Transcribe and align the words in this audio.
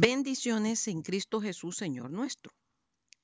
Bendiciones 0.00 0.86
en 0.86 1.02
Cristo 1.02 1.40
Jesús, 1.40 1.76
Señor 1.76 2.12
nuestro. 2.12 2.52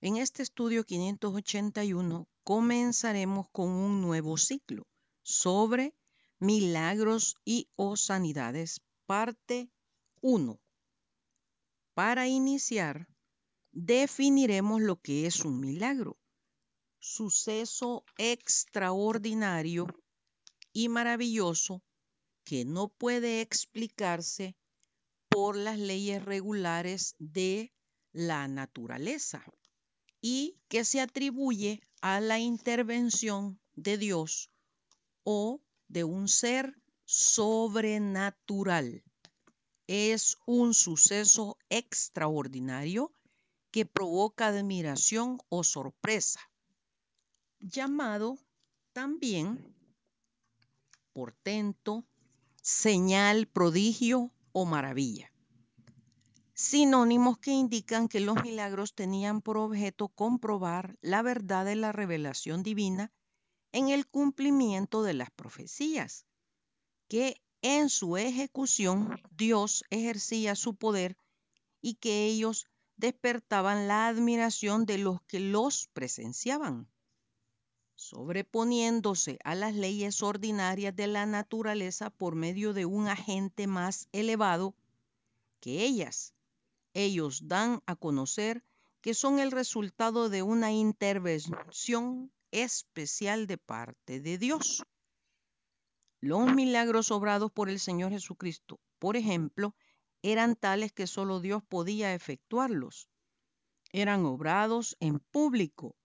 En 0.01 0.17
este 0.17 0.43
estudio 0.43 0.83
581 0.83 2.27
comenzaremos 2.43 3.49
con 3.53 3.69
un 3.71 4.03
nuevo 4.03 4.37
ciclo 4.37 4.83
sobre 5.23 5.95
milagros 6.41 7.37
y 7.45 7.69
o 7.77 7.97
sanidades, 7.97 8.81
parte 9.07 9.71
1. 10.21 10.59
Para 11.95 12.27
iniciar, 12.27 13.07
definiremos 13.71 14.83
lo 14.83 14.97
que 14.97 15.27
es 15.27 15.45
un 15.45 15.61
milagro, 15.61 16.19
suceso 16.99 18.05
extraordinario 18.19 19.87
y 20.73 20.89
maravilloso 20.89 21.85
que 22.43 22.65
no 22.65 22.89
puede 22.89 23.43
explicarse 23.43 24.57
por 25.35 25.57
las 25.57 25.81
leyes 25.81 26.25
regulares 26.25 27.17
de 27.19 27.73
la 28.13 28.47
naturaleza 28.47 29.45
y 30.21 30.61
que 30.69 30.85
se 30.85 31.01
atribuye 31.01 31.81
a 32.01 32.21
la 32.21 32.39
intervención 32.39 33.59
de 33.75 33.99
Dios 33.99 34.53
o 35.25 35.61
de 35.89 36.05
un 36.05 36.29
ser 36.29 36.81
sobrenatural. 37.05 39.03
Es 39.89 40.39
un 40.47 40.73
suceso 40.73 41.59
extraordinario 41.69 43.13
que 43.73 43.85
provoca 43.87 44.47
admiración 44.47 45.39
o 45.49 45.65
sorpresa, 45.65 46.49
llamado 47.59 48.39
también 48.93 49.75
portento, 51.13 52.05
señal, 52.63 53.49
prodigio 53.49 54.31
o 54.55 54.65
maravilla. 54.65 55.31
Sinónimos 56.55 57.39
que 57.39 57.51
indican 57.51 58.09
que 58.09 58.21
los 58.21 58.43
milagros 58.45 58.95
tenían 58.95 59.43
por 59.43 59.57
objeto 59.59 60.09
comprobar 60.09 60.97
la 61.03 61.21
verdad 61.21 61.65
de 61.65 61.75
la 61.75 61.91
revelación 61.91 62.63
divina 62.63 63.13
en 63.73 63.89
el 63.89 64.07
cumplimiento 64.07 65.03
de 65.03 65.15
las 65.15 65.33
profecías, 65.33 66.27
que 67.09 67.43
en 67.61 67.89
su 67.89 68.17
ejecución 68.17 69.21
Dios 69.33 69.85
ejercía 69.91 70.55
su 70.55 70.77
poder 70.77 71.17
y 71.81 71.95
que 71.95 72.27
ellos 72.27 72.69
despertaban 72.97 73.89
la 73.89 74.07
admiración 74.07 74.87
de 74.87 74.99
los 74.99 75.21
que 75.23 75.41
los 75.41 75.89
presenciaban, 75.93 76.89
sobreponiéndose 77.97 79.39
a 79.45 79.55
las 79.55 79.75
leyes 79.75 80.23
ordinarias 80.23 80.95
de 80.95 81.07
la 81.07 81.27
naturaleza 81.27 82.11
por 82.11 82.35
medio 82.35 82.73
de 82.73 82.87
un 82.87 83.09
agente 83.09 83.67
más 83.67 84.09
elevado 84.13 84.75
que 85.61 85.85
ellas. 85.85 86.35
Ellos 86.93 87.49
dan 87.49 87.83
a 87.87 87.97
conocer 87.97 88.65
que 89.01 89.15
son 89.15 89.39
el 89.39 89.51
resultado 89.51 90.29
de 90.29 90.43
una 90.43 90.73
intervención 90.73 92.33
especial 92.51 93.47
de 93.47 93.59
parte 93.59 94.21
de 94.21 94.39
Dios. 94.39 94.83
Los 96.21 96.55
milagros 96.55 97.11
obrados 97.11 97.53
por 97.53 97.69
el 97.69 97.81
Señor 97.81 98.13
Jesucristo, 98.13 98.81
por 98.99 99.17
ejemplo, 99.17 99.75
eran 100.23 100.57
tales 100.57 100.91
que 100.93 101.07
solo 101.07 101.41
Dios 101.41 101.63
podía 101.63 102.15
efectuarlos. 102.15 103.09
Eran 103.93 104.25
obrados 104.25 104.97
en 105.01 105.19
público, 105.19 105.97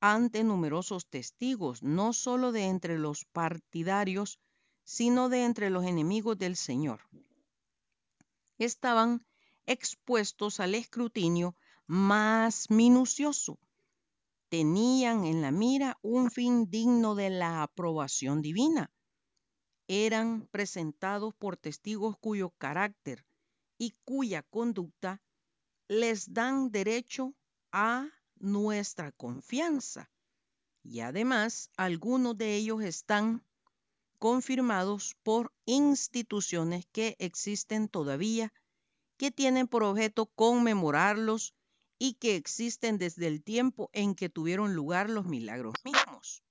ante 0.00 0.44
numerosos 0.44 1.06
testigos, 1.06 1.82
no 1.82 2.12
solo 2.12 2.52
de 2.52 2.64
entre 2.64 2.98
los 2.98 3.24
partidarios, 3.24 4.38
sino 4.84 5.28
de 5.28 5.44
entre 5.44 5.70
los 5.70 5.84
enemigos 5.84 6.38
del 6.38 6.56
Señor. 6.56 7.00
Estaban 8.58 9.24
expuestos 9.66 10.60
al 10.60 10.74
escrutinio 10.74 11.54
más 11.86 12.70
minucioso. 12.70 13.58
Tenían 14.48 15.24
en 15.24 15.42
la 15.42 15.50
mira 15.50 15.98
un 16.02 16.30
fin 16.30 16.70
digno 16.70 17.14
de 17.14 17.30
la 17.30 17.62
aprobación 17.62 18.40
divina. 18.40 18.90
Eran 19.88 20.46
presentados 20.50 21.34
por 21.34 21.56
testigos 21.56 22.16
cuyo 22.18 22.50
carácter 22.50 23.24
y 23.78 23.94
cuya 24.04 24.42
conducta 24.42 25.22
les 25.86 26.32
dan 26.32 26.70
derecho 26.70 27.34
a 27.72 28.08
nuestra 28.40 29.12
confianza. 29.12 30.10
Y 30.82 31.00
además, 31.00 31.70
algunos 31.76 32.36
de 32.38 32.54
ellos 32.54 32.82
están 32.82 33.44
confirmados 34.18 35.16
por 35.22 35.52
instituciones 35.64 36.86
que 36.92 37.16
existen 37.18 37.88
todavía, 37.88 38.52
que 39.16 39.30
tienen 39.30 39.68
por 39.68 39.82
objeto 39.82 40.26
conmemorarlos 40.26 41.54
y 41.98 42.14
que 42.14 42.36
existen 42.36 42.98
desde 42.98 43.26
el 43.26 43.42
tiempo 43.42 43.90
en 43.92 44.14
que 44.14 44.28
tuvieron 44.28 44.74
lugar 44.74 45.10
los 45.10 45.26
milagros 45.26 45.74
mismos. 45.84 46.42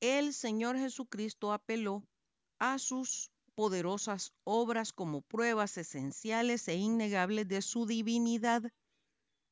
El 0.00 0.32
Señor 0.32 0.78
Jesucristo 0.78 1.52
apeló 1.52 2.04
a 2.58 2.78
sus 2.78 3.30
poderosas 3.54 4.32
obras 4.44 4.92
como 4.92 5.22
pruebas 5.22 5.76
esenciales 5.76 6.68
e 6.68 6.76
innegables 6.76 7.48
de 7.48 7.60
su 7.60 7.86
divinidad 7.86 8.62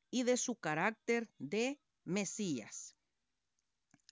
y 0.09 0.23
de 0.23 0.37
su 0.37 0.55
carácter 0.55 1.29
de 1.37 1.79
Mesías. 2.03 2.95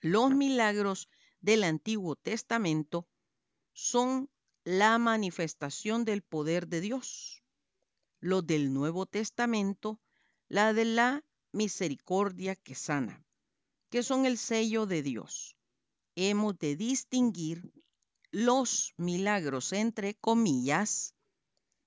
Los 0.02 0.32
milagros 0.36 1.10
del 1.40 1.64
Antiguo 1.64 2.16
Testamento 2.16 3.08
son 3.74 4.30
la 4.64 4.98
manifestación 4.98 6.06
del 6.06 6.22
poder 6.22 6.68
de 6.68 6.82
Dios. 6.82 7.44
Los 8.20 8.46
del 8.46 8.74
Nuevo 8.74 9.06
Testamento, 9.06 10.02
la 10.48 10.74
de 10.74 10.86
la 10.86 11.24
misericordia 11.52 12.56
que 12.56 12.76
sana, 12.76 13.24
que 13.90 14.04
son 14.04 14.26
el 14.26 14.38
sello 14.38 14.86
de 14.86 15.04
Dios. 15.04 15.56
Hemos 16.16 16.58
de 16.58 16.76
distinguir 16.76 17.72
los 18.32 18.94
milagros, 18.98 19.72
entre 19.74 20.16
comillas, 20.16 21.16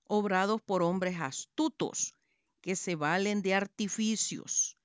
obrados 0.04 0.62
por 0.62 0.82
hombres 0.82 1.20
astutos 1.20 2.14
que 2.69 2.77
se 2.77 2.97
valen 2.97 3.41
de 3.41 3.55
artificios, 3.55 4.77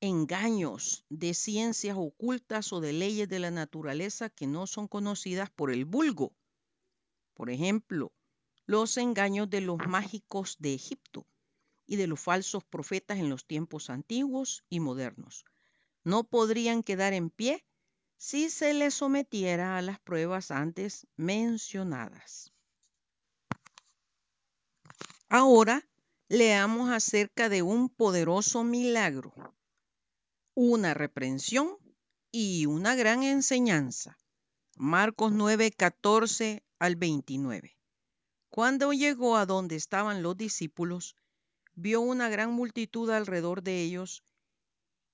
engaños, 0.00 1.04
de 1.08 1.34
ciencias 1.34 1.96
ocultas 1.98 2.72
o 2.72 2.80
de 2.80 2.92
leyes 2.92 3.28
de 3.28 3.40
la 3.40 3.50
naturaleza 3.50 4.30
que 4.30 4.46
no 4.46 4.68
son 4.68 4.86
conocidas 4.86 5.50
por 5.50 5.72
el 5.72 5.84
vulgo. 5.84 6.32
Por 7.34 7.50
ejemplo, 7.50 8.12
los 8.66 8.96
engaños 8.98 9.50
de 9.50 9.60
los 9.60 9.78
mágicos 9.88 10.58
de 10.60 10.74
Egipto 10.74 11.26
y 11.88 11.96
de 11.96 12.06
los 12.06 12.20
falsos 12.20 12.62
profetas 12.62 13.18
en 13.18 13.30
los 13.30 13.44
tiempos 13.44 13.90
antiguos 13.90 14.62
y 14.70 14.78
modernos. 14.78 15.44
No 16.04 16.22
podrían 16.22 16.84
quedar 16.84 17.14
en 17.14 17.30
pie 17.30 17.64
si 18.16 18.48
se 18.48 18.74
les 18.74 18.94
sometiera 18.94 19.76
a 19.76 19.82
las 19.82 19.98
pruebas 19.98 20.52
antes 20.52 21.08
mencionadas. 21.16 22.52
Ahora 25.28 25.84
leamos 26.28 26.90
acerca 26.90 27.48
de 27.48 27.62
un 27.62 27.88
poderoso 27.88 28.62
milagro, 28.62 29.32
una 30.54 30.92
reprensión 30.92 31.78
y 32.30 32.66
una 32.66 32.94
gran 32.94 33.22
enseñanza. 33.22 34.18
Marcos 34.76 35.32
9, 35.32 35.72
14 35.72 36.62
al 36.78 36.96
29. 36.96 37.78
Cuando 38.50 38.92
llegó 38.92 39.36
a 39.36 39.46
donde 39.46 39.76
estaban 39.76 40.22
los 40.22 40.36
discípulos, 40.36 41.16
vio 41.74 42.02
una 42.02 42.28
gran 42.28 42.52
multitud 42.52 43.08
alrededor 43.10 43.62
de 43.62 43.82
ellos 43.82 44.22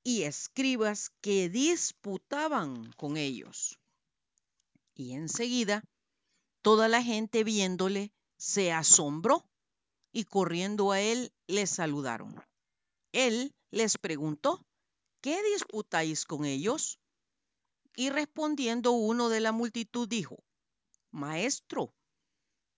y 0.03 0.23
escribas 0.25 1.13
que 1.21 1.49
disputaban 1.49 2.93
con 2.95 3.17
ellos. 3.17 3.79
Y 4.97 5.13
enseguida, 5.13 5.85
toda 6.61 6.89
la 6.89 7.03
gente 7.03 7.45
viéndole 7.45 8.13
se 8.37 8.73
asombró 8.73 9.47
y 10.15 10.25
corriendo 10.25 10.93
a 10.93 11.01
él 11.01 11.33
le 11.49 11.67
saludaron. 11.67 12.41
Él 13.13 13.53
les 13.73 13.99
preguntó, 13.99 14.65
¿qué 15.21 15.43
disputáis 15.53 16.25
con 16.25 16.45
ellos? 16.45 17.01
Y 17.97 18.11
respondiendo 18.11 18.93
uno 18.93 19.29
de 19.29 19.41
la 19.41 19.51
multitud 19.51 20.09
dijo, 20.09 20.37
Maestro, 21.11 21.93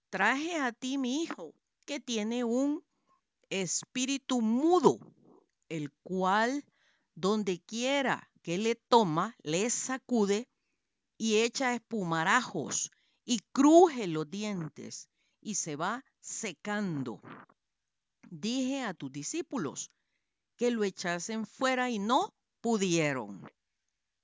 traje 0.09 0.57
a 0.57 0.73
ti 0.73 0.97
mi 0.97 1.23
hijo, 1.23 1.55
que 1.85 2.01
tiene 2.01 2.43
un 2.43 2.83
espíritu 3.51 4.41
mudo, 4.41 4.99
el 5.69 5.93
cual 6.03 6.65
donde 7.15 7.61
quiera 7.61 8.31
que 8.43 8.57
le 8.57 8.77
toma, 8.77 9.37
le 9.43 9.69
sacude 9.69 10.49
y 11.19 11.37
echa 11.37 11.75
espumarajos 11.75 12.91
y 13.27 13.41
cruje 13.53 14.07
los 14.07 14.31
dientes 14.31 15.11
y 15.43 15.57
se 15.57 15.77
va 15.77 16.03
secando. 16.27 17.21
Dije 18.29 18.83
a 18.83 18.95
tus 18.95 19.13
discípulos 19.13 19.93
que 20.57 20.73
lo 20.73 20.83
echasen 20.83 21.47
fuera 21.47 21.89
y 21.89 22.01
no 22.01 22.35
pudieron. 22.61 23.49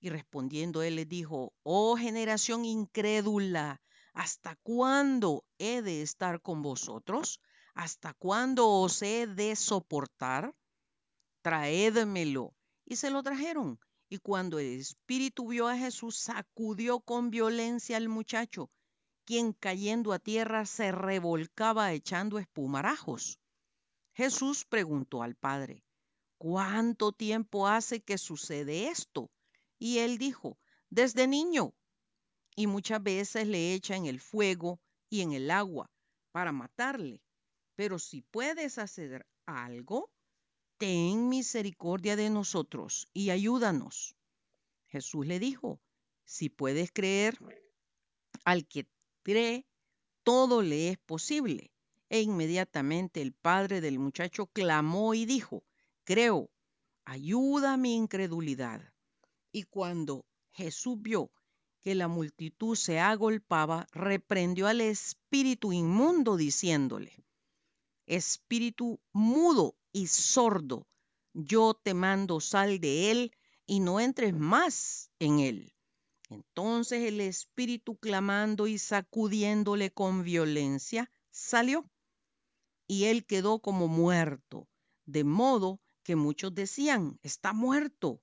Y 0.01 0.09
respondiendo 0.11 0.83
él 0.83 0.97
les 0.97 1.09
dijo, 1.09 1.53
oh 1.63 1.97
generación 1.97 2.65
incrédula, 2.65 3.81
¿hasta 4.15 4.57
cuándo 4.57 5.45
he 5.59 5.81
de 5.81 6.03
estar 6.03 6.41
con 6.41 6.61
vosotros? 6.61 7.41
¿Hasta 7.75 8.15
cuándo 8.15 8.69
os 8.69 9.01
he 9.03 9.29
de 9.29 9.55
soportar? 9.55 10.53
Traédmelo. 11.41 12.53
Y 12.85 12.97
se 12.97 13.11
lo 13.11 13.23
trajeron. 13.23 13.79
Y 14.09 14.19
cuando 14.19 14.59
el 14.59 14.81
espíritu 14.81 15.47
vio 15.49 15.69
a 15.69 15.77
Jesús, 15.77 16.19
sacudió 16.19 16.99
con 16.99 17.31
violencia 17.31 17.97
al 17.97 18.09
muchacho, 18.09 18.71
quien 19.25 19.53
cayendo 19.53 20.13
a 20.13 20.19
tierra 20.19 20.67
se 20.67 20.93
revolcaba 20.93 21.93
echando 21.93 22.39
espumarajos. 22.39 23.39
Jesús 24.13 24.65
preguntó 24.65 25.23
al 25.23 25.35
padre, 25.35 25.85
¿cuánto 26.39 27.13
tiempo 27.13 27.69
hace 27.69 28.01
que 28.01 28.19
sucede 28.19 28.89
esto? 28.89 29.31
Y 29.79 29.99
él 29.99 30.19
dijo, 30.19 30.59
desde 30.91 31.27
niño. 31.27 31.75
Y 32.55 32.67
muchas 32.67 33.03
veces 33.03 33.47
le 33.47 33.73
echa 33.73 33.97
en 33.97 34.07
el 34.07 34.21
fuego 34.21 34.79
y 35.09 35.23
en 35.23 35.33
el 35.33 35.51
agua 35.51 35.91
para 36.33 36.53
matarle. 36.53 37.23
Pero 37.77 37.99
si 37.99 38.23
puedes 38.23 38.77
hacer 38.79 39.27
algo, 39.47 40.11
ten 40.77 41.29
misericordia 41.29 42.17
de 42.17 42.29
nosotros 42.29 43.09
y 43.15 43.31
ayúdanos. 43.31 44.15
Jesús 44.89 45.27
le 45.27 45.39
dijo, 45.39 45.81
si 46.25 46.51
puedes 46.51 46.93
creer, 46.93 47.39
al 48.45 48.67
que 48.67 48.87
cree, 49.23 49.67
todo 50.23 50.63
le 50.63 50.91
es 50.91 50.99
posible. 50.99 51.73
E 52.09 52.21
inmediatamente 52.21 53.23
el 53.23 53.33
padre 53.33 53.81
del 53.81 53.99
muchacho 53.99 54.47
clamó 54.47 55.15
y 55.15 55.25
dijo, 55.25 55.65
creo, 56.05 56.51
ayuda 57.05 57.77
mi 57.77 57.97
incredulidad. 57.97 58.93
Y 59.51 59.65
cuando 59.65 60.27
Jesús 60.53 61.01
vio 61.01 61.31
que 61.83 61.95
la 61.95 62.09
multitud 62.09 62.77
se 62.77 63.01
agolpaba, 63.01 63.87
reprendió 63.93 64.67
al 64.67 64.81
espíritu 64.81 65.73
inmundo 65.73 66.37
diciéndole, 66.37 67.25
espíritu 68.07 69.01
mudo 69.13 69.75
y 69.93 70.07
sordo, 70.07 70.87
yo 71.35 71.75
te 71.75 71.95
mando 71.95 72.41
sal 72.41 72.79
de 72.79 73.11
él 73.11 73.33
y 73.67 73.81
no 73.81 74.01
entres 74.01 74.35
más 74.35 75.11
en 75.19 75.41
él. 75.41 75.75
Entonces 76.33 77.05
el 77.05 77.21
espíritu 77.21 77.97
clamando 77.97 78.67
y 78.67 78.79
sacudiéndole 78.79 79.91
con 79.91 80.23
violencia, 80.23 81.11
salió 81.31 81.89
y 82.87 83.05
él 83.05 83.25
quedó 83.25 83.61
como 83.61 83.89
muerto, 83.89 84.69
de 85.07 85.25
modo 85.25 85.81
que 86.03 86.17
muchos 86.17 86.55
decían, 86.55 87.19
está 87.23 87.53
muerto. 87.53 88.21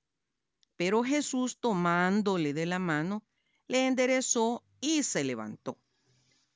Pero 0.76 1.04
Jesús 1.04 1.60
tomándole 1.60 2.54
de 2.54 2.66
la 2.66 2.80
mano, 2.80 3.24
le 3.68 3.88
enderezó 3.88 4.64
y 4.82 5.04
se 5.04 5.24
levantó. 5.24 5.78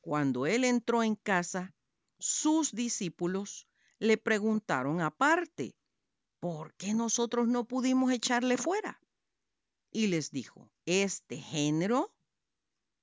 Cuando 0.02 0.46
él 0.46 0.64
entró 0.64 1.04
en 1.04 1.16
casa, 1.16 1.74
sus 2.20 2.74
discípulos 2.74 3.68
le 4.00 4.18
preguntaron 4.18 5.02
aparte, 5.02 5.76
¿por 6.40 6.74
qué 6.76 6.94
nosotros 6.94 7.48
no 7.48 7.66
pudimos 7.66 8.12
echarle 8.12 8.58
fuera? 8.58 9.00
Y 9.94 10.07
les 10.07 10.31
dijo, 10.31 10.72
este 10.86 11.38
género 11.38 12.12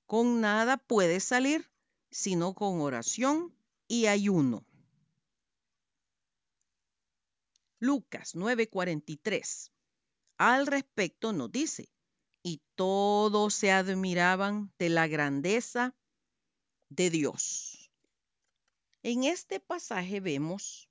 con 0.07 0.41
nada 0.41 0.77
puede 0.77 1.21
salir, 1.21 1.71
sino 2.11 2.53
con 2.53 2.81
oración 2.81 3.55
y 3.87 4.07
ayuno. 4.07 4.67
Lucas 7.79 8.35
9:43. 8.35 9.71
Al 10.37 10.67
respecto 10.67 11.33
nos 11.33 11.53
dice, 11.53 11.93
y 12.43 12.61
todos 12.75 13.55
se 13.55 13.71
admiraban 13.71 14.73
de 14.77 14.89
la 14.89 15.07
grandeza 15.07 15.95
de 16.89 17.11
Dios. 17.11 17.93
En 19.05 19.23
este 19.23 19.61
pasaje 19.61 20.19
vemos 20.19 20.91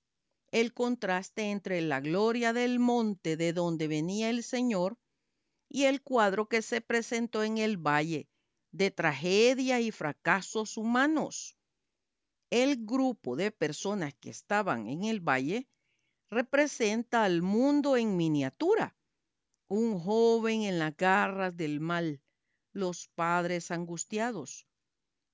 el 0.52 0.74
contraste 0.74 1.52
entre 1.52 1.82
la 1.82 2.00
gloria 2.00 2.54
del 2.54 2.80
monte 2.80 3.36
de 3.36 3.52
donde 3.52 3.90
venía 3.90 4.30
el 4.30 4.44
Señor 4.44 4.98
y 5.70 5.86
el 5.86 6.02
cuadro 6.02 6.50
que 6.50 6.62
se 6.62 6.82
presentó 6.82 7.44
en 7.44 7.60
el 7.60 7.78
valle 7.78 8.28
de 8.72 8.92
tragedia 8.92 9.80
y 9.80 9.92
fracasos 9.92 10.78
humanos. 10.78 11.56
El 12.50 12.86
grupo 12.86 13.36
de 13.36 13.52
personas 13.52 14.14
que 14.16 14.32
estaban 14.32 14.88
en 14.88 15.04
el 15.04 15.22
valle 15.22 15.70
representa 16.32 17.24
al 17.24 17.42
mundo 17.42 17.98
en 17.98 18.18
miniatura. 18.18 18.98
Un 19.68 20.00
joven 20.00 20.64
en 20.64 20.80
las 20.80 20.98
garras 20.98 21.56
del 21.56 21.80
mal, 21.80 22.22
los 22.74 23.08
padres 23.10 23.70
angustiados, 23.70 24.68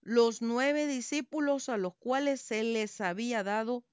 los 0.01 0.41
nueve 0.41 0.88
discípulos 0.88 1.69
a 1.69 1.77
los 1.77 1.95
cuales 1.95 2.41
se 2.41 2.63
les 2.63 2.99
había 2.99 3.43
dado 3.43 3.85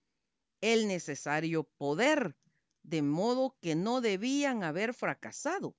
el 0.61 0.89
necesario 0.89 1.65
poder, 1.79 2.37
de 2.83 3.03
modo 3.03 3.57
que 3.61 3.77
no 3.77 4.01
debían 4.01 4.65
haber 4.65 4.95
fracasado. 4.95 5.77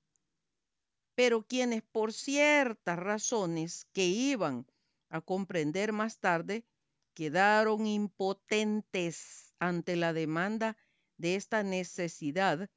Pero 1.16 1.46
quienes 1.46 1.84
por 1.84 2.14
ciertas 2.14 2.98
razones 2.98 3.86
que 3.94 4.06
iban 4.06 4.66
a 5.10 5.22
comprender 5.22 5.94
más 5.94 6.20
tarde, 6.20 6.66
quedaron 7.14 7.86
impotentes 7.86 9.54
ante 9.60 9.96
la 9.96 10.14
demanda 10.14 10.76
de 11.18 11.36
esta 11.36 11.64
necesidad 11.64 12.70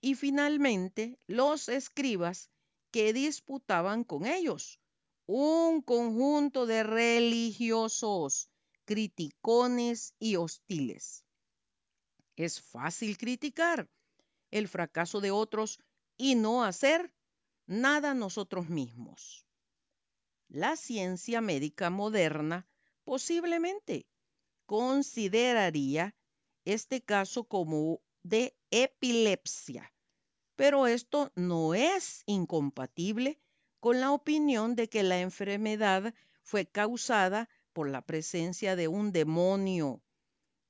y 0.00 0.14
finalmente 0.14 1.18
los 1.26 1.68
escribas 1.68 2.50
que 2.90 3.12
disputaban 3.12 4.04
con 4.04 4.26
ellos, 4.26 4.78
un 5.26 5.82
conjunto 5.82 6.66
de 6.66 6.82
religiosos, 6.82 8.50
criticones 8.84 10.14
y 10.18 10.36
hostiles. 10.36 11.24
Es 12.36 12.60
fácil 12.60 13.16
criticar 13.18 13.88
el 14.50 14.68
fracaso 14.68 15.20
de 15.20 15.30
otros 15.30 15.80
y 16.16 16.34
no 16.34 16.64
hacer 16.64 17.12
nada 17.66 18.14
nosotros 18.14 18.68
mismos. 18.68 19.46
La 20.48 20.76
ciencia 20.76 21.40
médica 21.40 21.90
moderna 21.90 22.66
posiblemente 23.04 24.06
consideraría 24.66 26.14
este 26.64 27.02
caso 27.02 27.44
como 27.44 28.00
de 28.22 28.56
epilepsia, 28.70 29.92
pero 30.56 30.86
esto 30.86 31.32
no 31.34 31.74
es 31.74 32.22
incompatible 32.26 33.40
con 33.80 34.00
la 34.00 34.12
opinión 34.12 34.76
de 34.76 34.88
que 34.88 35.02
la 35.02 35.20
enfermedad 35.20 36.14
fue 36.42 36.66
causada 36.66 37.48
por 37.72 37.88
la 37.88 38.02
presencia 38.02 38.76
de 38.76 38.88
un 38.88 39.12
demonio 39.12 40.02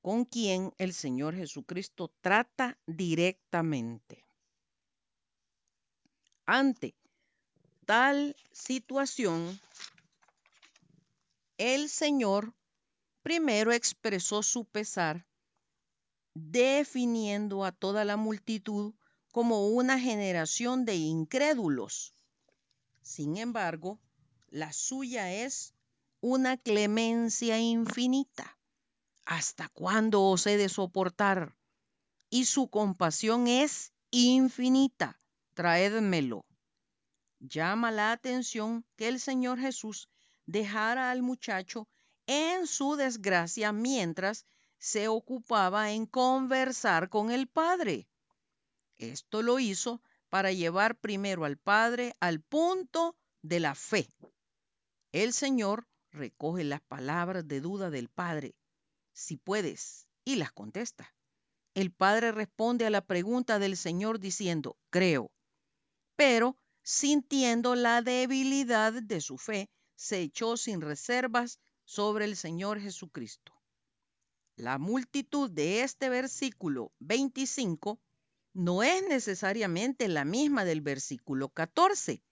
con 0.01 0.25
quien 0.25 0.73
el 0.77 0.93
Señor 0.93 1.35
Jesucristo 1.35 2.13
trata 2.21 2.77
directamente. 2.85 4.22
Ante 6.45 6.93
tal 7.85 8.35
situación, 8.51 9.59
el 11.57 11.87
Señor 11.87 12.53
primero 13.21 13.71
expresó 13.71 14.43
su 14.43 14.65
pesar 14.65 15.25
definiendo 16.33 17.63
a 17.63 17.71
toda 17.71 18.03
la 18.03 18.17
multitud 18.17 18.93
como 19.31 19.67
una 19.67 19.99
generación 19.99 20.83
de 20.83 20.95
incrédulos. 20.95 22.13
Sin 23.01 23.37
embargo, 23.37 23.99
la 24.49 24.73
suya 24.73 25.31
es 25.31 25.73
una 26.19 26.57
clemencia 26.57 27.57
infinita. 27.59 28.57
¿Hasta 29.25 29.69
cuándo 29.69 30.23
os 30.23 30.45
he 30.45 30.57
de 30.57 30.67
soportar? 30.67 31.55
Y 32.29 32.45
su 32.45 32.69
compasión 32.69 33.47
es 33.47 33.93
infinita. 34.11 35.22
Traédmelo. 35.53 36.45
Llama 37.39 37.91
la 37.91 38.11
atención 38.11 38.85
que 38.95 39.07
el 39.07 39.19
Señor 39.19 39.59
Jesús 39.59 40.09
dejara 40.45 41.11
al 41.11 41.21
muchacho 41.21 41.87
en 42.25 42.67
su 42.67 42.95
desgracia 42.95 43.71
mientras 43.71 44.45
se 44.77 45.07
ocupaba 45.07 45.91
en 45.91 46.05
conversar 46.05 47.09
con 47.09 47.31
el 47.31 47.47
Padre. 47.47 48.07
Esto 48.97 49.41
lo 49.41 49.59
hizo 49.59 50.01
para 50.29 50.51
llevar 50.51 50.95
primero 50.95 51.45
al 51.45 51.57
Padre 51.57 52.15
al 52.19 52.41
punto 52.41 53.15
de 53.41 53.59
la 53.59 53.75
fe. 53.75 54.09
El 55.11 55.33
Señor 55.33 55.87
recoge 56.11 56.63
las 56.63 56.81
palabras 56.81 57.47
de 57.47 57.61
duda 57.61 57.89
del 57.89 58.09
Padre, 58.09 58.55
si 59.11 59.37
puedes, 59.37 60.07
y 60.25 60.35
las 60.35 60.51
contesta. 60.51 61.13
El 61.75 61.91
Padre 61.91 62.31
responde 62.31 62.85
a 62.85 62.89
la 62.89 63.05
pregunta 63.05 63.59
del 63.59 63.77
Señor 63.77 64.19
diciendo, 64.19 64.77
creo, 64.89 65.31
pero 66.15 66.57
sintiendo 66.81 67.75
la 67.75 68.01
debilidad 68.01 68.93
de 68.93 69.21
su 69.21 69.37
fe, 69.37 69.69
se 69.95 70.19
echó 70.19 70.57
sin 70.57 70.81
reservas 70.81 71.59
sobre 71.85 72.25
el 72.25 72.35
Señor 72.35 72.79
Jesucristo. 72.79 73.53
La 74.55 74.77
multitud 74.77 75.49
de 75.49 75.81
este 75.81 76.09
versículo 76.09 76.91
25 76.99 77.99
no 78.53 78.83
es 78.83 79.03
necesariamente 79.07 80.07
la 80.07 80.25
misma 80.25 80.63
del 80.63 80.81
versículo 80.81 81.49
14, 81.49 82.23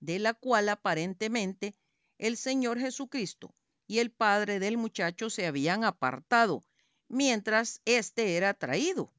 de 0.00 0.18
la 0.18 0.34
cual 0.34 0.68
aparentemente 0.68 1.74
el 2.18 2.36
Señor 2.36 2.78
Jesucristo 2.78 3.54
y 3.86 3.98
el 3.98 4.10
padre 4.10 4.58
del 4.58 4.76
muchacho 4.76 5.30
se 5.30 5.46
habían 5.46 5.84
apartado, 5.84 6.64
mientras 7.08 7.80
éste 7.84 8.36
era 8.36 8.54
traído. 8.54 9.12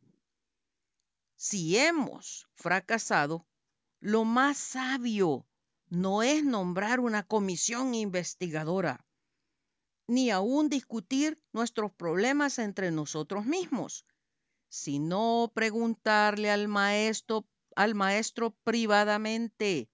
Si 1.36 1.78
hemos 1.78 2.48
fracasado, 2.54 3.46
lo 4.00 4.26
más 4.26 4.58
sabio 4.58 5.46
no 5.90 6.22
es 6.22 6.44
nombrar 6.44 7.00
una 7.00 7.24
comisión 7.24 7.96
investigadora, 7.96 9.06
ni 10.08 10.30
aún 10.30 10.70
discutir 10.70 11.42
nuestros 11.52 11.92
problemas 11.92 12.60
entre 12.60 12.92
nosotros 12.92 13.46
mismos, 13.46 14.06
sino 14.70 15.52
preguntarle 15.54 16.52
al 16.52 16.68
maestro, 16.68 17.46
al 17.76 17.96
maestro 17.96 18.52
privadamente. 18.64 19.90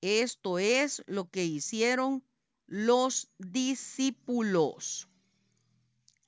Esto 0.00 0.58
es 0.58 1.02
lo 1.06 1.30
que 1.30 1.44
hicieron 1.44 2.24
los 2.66 3.30
discípulos. 3.38 5.08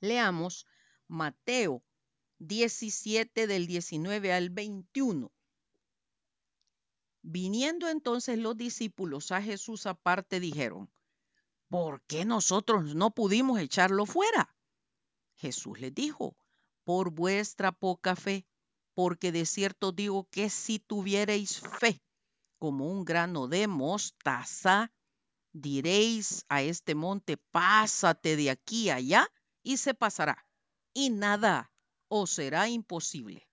Leamos 0.01 0.67
Mateo 1.09 1.83
17 2.39 3.47
del 3.47 3.67
19 3.67 4.33
al 4.33 4.51
21. 4.51 5.33
Viniendo 7.27 7.89
entonces 7.89 8.39
los 8.39 8.55
discípulos 8.55 9.33
a 9.33 9.41
Jesús 9.41 9.87
aparte, 9.87 10.41
dijeron, 10.41 10.91
¿por 11.69 12.03
qué 12.03 12.27
nosotros 12.27 12.95
no 12.95 13.13
pudimos 13.15 13.59
echarlo 13.59 14.05
fuera? 14.05 14.55
Jesús 15.37 15.81
les 15.81 15.95
dijo, 15.95 16.37
por 16.85 17.13
vuestra 17.13 17.73
poca 17.73 18.15
fe, 18.15 18.47
porque 18.93 19.33
de 19.33 19.47
cierto 19.47 19.91
digo 19.91 20.29
que 20.29 20.51
si 20.51 20.79
tuviereis 20.79 21.61
fe 21.61 22.03
como 22.59 22.91
un 22.91 23.07
grano 23.07 23.49
de 23.49 23.69
mostaza, 23.69 24.93
diréis 25.51 26.45
a 26.51 26.61
este 26.61 26.95
monte, 26.95 27.39
pásate 27.39 28.37
de 28.37 28.51
aquí 28.51 28.91
allá, 28.91 29.33
y 29.63 29.79
se 29.79 29.95
pasará, 29.95 30.47
y 30.93 31.09
nada 31.09 31.73
os 32.09 32.33
será 32.33 32.69
imposible. 32.69 33.49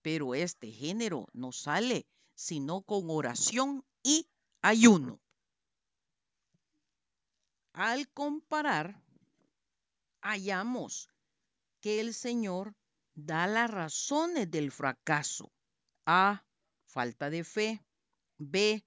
Pero 0.00 0.34
este 0.34 0.72
género 0.72 1.28
no 1.34 1.52
sale 1.52 2.06
sino 2.40 2.80
con 2.80 3.10
oración 3.10 3.84
y 4.02 4.26
ayuno. 4.62 5.20
Al 7.74 8.08
comparar, 8.08 9.04
hallamos 10.22 11.10
que 11.82 12.00
el 12.00 12.14
Señor 12.14 12.74
da 13.14 13.46
las 13.46 13.70
razones 13.70 14.50
del 14.50 14.72
fracaso. 14.72 15.52
A. 16.06 16.42
Falta 16.86 17.28
de 17.28 17.44
fe. 17.44 17.84
B. 18.38 18.86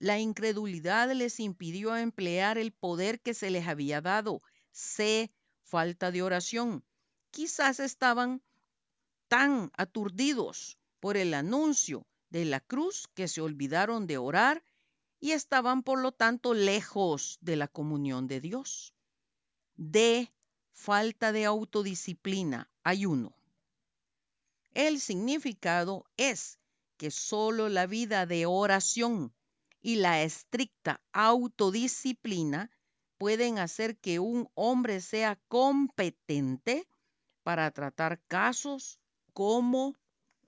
La 0.00 0.18
incredulidad 0.18 1.12
les 1.12 1.38
impidió 1.38 1.96
emplear 1.96 2.58
el 2.58 2.72
poder 2.72 3.20
que 3.20 3.32
se 3.32 3.50
les 3.50 3.68
había 3.68 4.00
dado. 4.00 4.42
C. 4.72 5.32
Falta 5.62 6.10
de 6.10 6.22
oración. 6.22 6.84
Quizás 7.30 7.78
estaban 7.78 8.42
tan 9.28 9.70
aturdidos 9.76 10.80
por 10.98 11.16
el 11.16 11.32
anuncio 11.34 12.07
de 12.30 12.44
la 12.44 12.60
cruz 12.60 13.08
que 13.14 13.28
se 13.28 13.40
olvidaron 13.40 14.06
de 14.06 14.18
orar 14.18 14.62
y 15.20 15.32
estaban 15.32 15.82
por 15.82 16.00
lo 16.00 16.12
tanto 16.12 16.54
lejos 16.54 17.38
de 17.40 17.56
la 17.56 17.68
comunión 17.68 18.26
de 18.28 18.40
Dios. 18.40 18.94
D. 19.76 20.32
Falta 20.72 21.32
de 21.32 21.44
autodisciplina, 21.44 22.70
ayuno. 22.84 23.34
El 24.74 25.00
significado 25.00 26.06
es 26.16 26.58
que 26.96 27.10
solo 27.10 27.68
la 27.68 27.86
vida 27.86 28.26
de 28.26 28.46
oración 28.46 29.34
y 29.80 29.96
la 29.96 30.22
estricta 30.22 31.00
autodisciplina 31.12 32.70
pueden 33.18 33.58
hacer 33.58 33.96
que 33.98 34.20
un 34.20 34.48
hombre 34.54 35.00
sea 35.00 35.36
competente 35.48 36.86
para 37.42 37.70
tratar 37.72 38.20
casos 38.28 39.00
como 39.32 39.96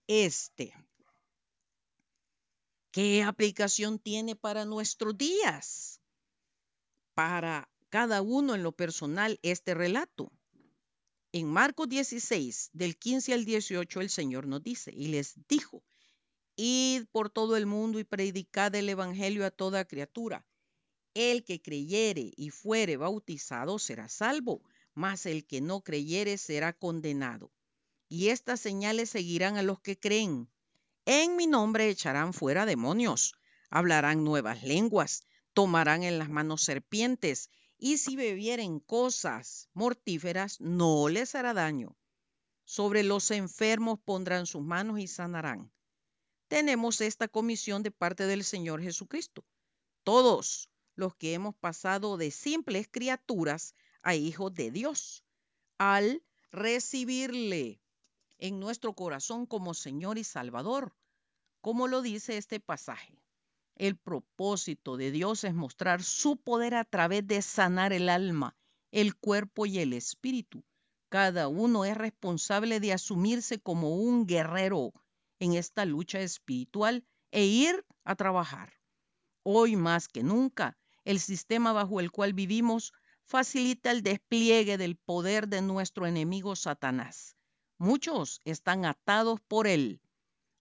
este. 0.06 0.74
¿Qué 2.92 3.22
aplicación 3.22 4.00
tiene 4.00 4.34
para 4.34 4.64
nuestros 4.64 5.16
días? 5.16 6.00
Para 7.14 7.70
cada 7.88 8.20
uno 8.20 8.56
en 8.56 8.64
lo 8.64 8.72
personal 8.72 9.38
este 9.42 9.74
relato. 9.74 10.32
En 11.30 11.46
Marcos 11.46 11.88
16, 11.88 12.70
del 12.72 12.96
15 12.96 13.34
al 13.34 13.44
18, 13.44 14.00
el 14.00 14.10
Señor 14.10 14.48
nos 14.48 14.64
dice, 14.64 14.90
y 14.92 15.06
les 15.06 15.36
dijo, 15.46 15.84
id 16.56 17.04
por 17.12 17.30
todo 17.30 17.56
el 17.56 17.66
mundo 17.66 18.00
y 18.00 18.04
predicad 18.04 18.74
el 18.74 18.88
Evangelio 18.88 19.46
a 19.46 19.52
toda 19.52 19.84
criatura. 19.84 20.44
El 21.14 21.44
que 21.44 21.62
creyere 21.62 22.32
y 22.36 22.50
fuere 22.50 22.96
bautizado 22.96 23.78
será 23.78 24.08
salvo, 24.08 24.64
mas 24.94 25.26
el 25.26 25.46
que 25.46 25.60
no 25.60 25.82
creyere 25.82 26.38
será 26.38 26.72
condenado. 26.72 27.52
Y 28.08 28.30
estas 28.30 28.58
señales 28.58 29.10
seguirán 29.10 29.56
a 29.58 29.62
los 29.62 29.80
que 29.80 29.96
creen 29.96 30.48
en 31.04 31.36
mi 31.36 31.46
nombre 31.46 31.88
echarán 31.88 32.32
fuera 32.32 32.66
demonios, 32.66 33.34
hablarán 33.70 34.24
nuevas 34.24 34.62
lenguas, 34.62 35.24
tomarán 35.54 36.02
en 36.02 36.18
las 36.18 36.28
manos 36.28 36.62
serpientes, 36.62 37.50
y 37.78 37.96
si 37.96 38.16
bebieren 38.16 38.78
cosas 38.80 39.68
mortíferas, 39.72 40.60
no 40.60 41.08
les 41.08 41.34
hará 41.34 41.54
daño. 41.54 41.96
Sobre 42.64 43.02
los 43.02 43.30
enfermos 43.30 43.98
pondrán 44.04 44.46
sus 44.46 44.62
manos 44.62 45.00
y 45.00 45.06
sanarán. 45.06 45.72
Tenemos 46.48 47.00
esta 47.00 47.26
comisión 47.26 47.82
de 47.82 47.90
parte 47.90 48.26
del 48.26 48.44
Señor 48.44 48.82
Jesucristo. 48.82 49.44
Todos 50.04 50.70
los 50.94 51.14
que 51.14 51.32
hemos 51.32 51.54
pasado 51.54 52.16
de 52.16 52.30
simples 52.30 52.88
criaturas 52.90 53.74
a 54.02 54.14
hijos 54.14 54.52
de 54.54 54.70
Dios, 54.70 55.24
al 55.78 56.22
recibirle 56.50 57.80
en 58.40 58.58
nuestro 58.58 58.94
corazón 58.94 59.46
como 59.46 59.74
Señor 59.74 60.18
y 60.18 60.24
Salvador, 60.24 60.94
como 61.60 61.88
lo 61.88 62.02
dice 62.02 62.36
este 62.36 62.60
pasaje. 62.60 63.22
El 63.76 63.96
propósito 63.96 64.96
de 64.96 65.10
Dios 65.10 65.44
es 65.44 65.54
mostrar 65.54 66.02
su 66.02 66.36
poder 66.36 66.74
a 66.74 66.84
través 66.84 67.26
de 67.26 67.40
sanar 67.42 67.92
el 67.92 68.08
alma, 68.08 68.56
el 68.90 69.16
cuerpo 69.16 69.66
y 69.66 69.78
el 69.78 69.92
espíritu. 69.92 70.64
Cada 71.08 71.48
uno 71.48 71.84
es 71.84 71.96
responsable 71.96 72.80
de 72.80 72.92
asumirse 72.92 73.58
como 73.58 73.96
un 73.96 74.26
guerrero 74.26 74.92
en 75.38 75.54
esta 75.54 75.84
lucha 75.84 76.20
espiritual 76.20 77.04
e 77.30 77.44
ir 77.44 77.84
a 78.04 78.16
trabajar. 78.16 78.74
Hoy 79.42 79.76
más 79.76 80.08
que 80.08 80.22
nunca, 80.22 80.76
el 81.04 81.18
sistema 81.18 81.72
bajo 81.72 82.00
el 82.00 82.10
cual 82.10 82.34
vivimos 82.34 82.92
facilita 83.24 83.90
el 83.90 84.02
despliegue 84.02 84.76
del 84.76 84.96
poder 84.96 85.48
de 85.48 85.62
nuestro 85.62 86.06
enemigo 86.06 86.54
Satanás. 86.56 87.36
Muchos 87.82 88.42
están 88.44 88.84
atados 88.84 89.40
por 89.40 89.66
él 89.66 90.02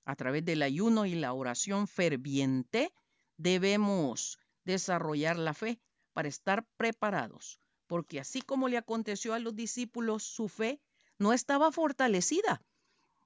a 0.06 0.16
través 0.16 0.46
del 0.46 0.62
ayuno 0.62 1.06
y 1.06 1.16
la 1.16 1.34
oración 1.34 1.86
ferviente, 1.86 2.94
debemos 3.36 4.40
desarrollar 4.64 5.38
la 5.38 5.54
fe 5.54 5.82
para 6.14 6.30
estar 6.30 6.66
preparados, 6.78 7.60
porque 7.88 8.22
así 8.22 8.42
como 8.42 8.70
le 8.70 8.78
aconteció 8.78 9.34
a 9.34 9.40
los 9.40 9.54
discípulos, 9.54 10.24
su 10.24 10.48
fe 10.48 10.80
no 11.18 11.34
estaba 11.34 11.74
fortalecida, 11.74 12.62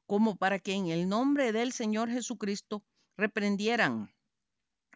como 0.07 0.37
para 0.37 0.57
que 0.57 0.73
en 0.73 0.87
el 0.87 1.07
nombre 1.07 1.51
del 1.51 1.71
Señor 1.71 2.09
Jesucristo 2.09 2.83
reprendieran 3.15 4.11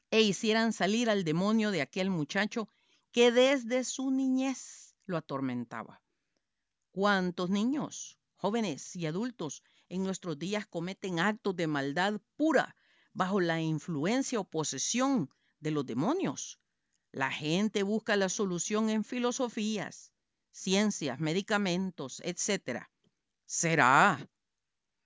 e 0.09 0.21
hicieran 0.21 0.73
salir 0.73 1.07
al 1.11 1.23
demonio 1.23 1.69
de 1.69 1.83
aquel 1.83 2.09
muchacho 2.09 2.67
que 3.11 3.31
desde 3.31 3.83
su 3.83 4.09
niñez 4.09 4.95
lo 5.05 5.17
atormentaba. 5.17 6.01
¿Cuántos 6.89 7.51
niños, 7.51 8.17
jóvenes 8.37 8.95
y 8.95 9.05
adultos 9.05 9.63
en 9.89 10.03
nuestros 10.03 10.39
días 10.39 10.65
cometen 10.67 11.19
actos 11.19 11.55
de 11.55 11.67
maldad 11.67 12.21
pura 12.35 12.75
bajo 13.13 13.41
la 13.41 13.59
influencia 13.59 14.39
o 14.39 14.43
posesión 14.43 15.29
de 15.59 15.71
los 15.71 15.85
demonios. 15.85 16.59
La 17.11 17.31
gente 17.31 17.83
busca 17.83 18.15
la 18.15 18.29
solución 18.29 18.89
en 18.89 19.03
filosofías, 19.03 20.13
ciencias, 20.51 21.19
medicamentos, 21.19 22.21
etc. 22.23 22.85
Será 23.45 24.29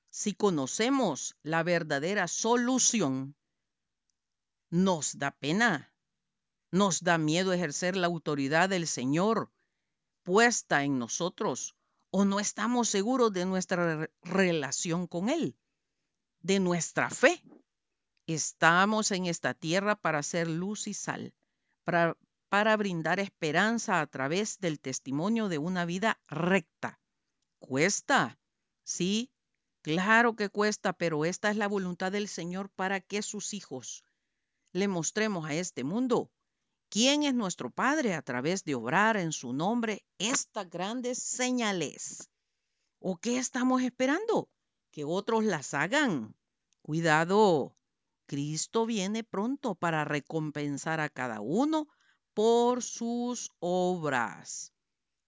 si 0.09 0.33
conocemos 0.33 1.38
la 1.41 1.63
verdadera 1.63 2.27
solución, 2.27 3.35
nos 4.69 5.17
da 5.17 5.31
pena, 5.31 5.93
nos 6.69 7.01
da 7.01 7.17
miedo 7.17 7.53
ejercer 7.53 7.95
la 7.95 8.07
autoridad 8.07 8.67
del 8.69 8.88
Señor 8.88 9.51
puesta 10.23 10.83
en 10.83 11.00
nosotros 11.00 11.75
o 12.11 12.25
no 12.25 12.39
estamos 12.39 12.89
seguros 12.89 13.31
de 13.33 13.45
nuestra 13.45 14.09
relación 14.21 15.07
con 15.07 15.29
Él, 15.29 15.57
de 16.41 16.59
nuestra 16.59 17.09
fe. 17.09 17.41
Estamos 18.27 19.11
en 19.11 19.25
esta 19.25 19.53
tierra 19.53 19.95
para 19.95 20.21
ser 20.21 20.47
luz 20.47 20.87
y 20.87 20.93
sal, 20.93 21.33
para, 21.83 22.17
para 22.49 22.75
brindar 22.77 23.19
esperanza 23.19 24.01
a 24.01 24.07
través 24.07 24.59
del 24.59 24.79
testimonio 24.79 25.47
de 25.47 25.57
una 25.57 25.85
vida 25.85 26.19
recta. 26.27 26.99
¿Cuesta? 27.59 28.37
Sí, 28.83 29.31
claro 29.81 30.35
que 30.35 30.49
cuesta, 30.49 30.93
pero 30.93 31.25
esta 31.25 31.49
es 31.49 31.57
la 31.57 31.67
voluntad 31.67 32.11
del 32.11 32.27
Señor 32.27 32.69
para 32.69 32.99
que 32.99 33.21
sus 33.21 33.53
hijos 33.53 34.03
le 34.73 34.87
mostremos 34.87 35.45
a 35.45 35.53
este 35.53 35.83
mundo 35.83 36.29
quién 36.91 37.24
es 37.24 37.33
nuestro 37.33 37.71
Padre 37.71 38.13
a 38.13 38.21
través 38.21 38.65
de 38.65 38.75
obrar 38.75 39.15
en 39.15 39.31
su 39.31 39.53
nombre 39.53 40.03
estas 40.17 40.69
grandes 40.69 41.24
señales. 41.24 42.29
¿O 43.00 43.15
qué 43.15 43.38
estamos 43.38 43.81
esperando? 43.81 44.50
Que 44.91 45.05
otros 45.05 45.45
las 45.45 45.74
hagan. 45.74 46.36
Cuidado, 46.81 47.77
Cristo 48.25 48.86
viene 48.86 49.24
pronto 49.24 49.74
para 49.75 50.03
recompensar 50.03 51.00
a 51.00 51.07
cada 51.07 51.39
uno 51.39 51.88
por 52.33 52.83
sus 52.83 53.51
obras. 53.60 54.74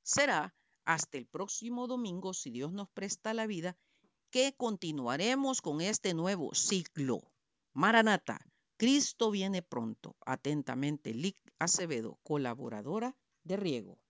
Será 0.02 0.54
hasta 0.84 1.18
el 1.18 1.28
próximo 1.28 1.88
domingo, 1.88 2.34
si 2.34 2.50
Dios 2.52 2.74
nos 2.74 2.90
presta 2.90 3.34
la 3.34 3.48
vida, 3.48 3.78
que 4.32 4.54
continuaremos 4.58 5.62
con 5.62 5.80
este 5.80 6.14
nuevo 6.14 6.54
ciclo. 6.54 7.22
Maranata, 7.72 8.46
Cristo 8.76 9.32
viene 9.32 9.62
pronto. 9.62 10.18
Atentamente, 10.26 11.14
Lic 11.14 11.38
Acevedo, 11.64 12.20
colaboradora 12.24 13.16
de 13.46 13.56
Riego. 13.56 14.03